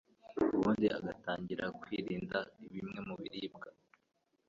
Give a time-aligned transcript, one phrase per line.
[0.55, 2.37] ubundi agatangira kwirinda
[2.71, 3.67] bimwe mu biribwa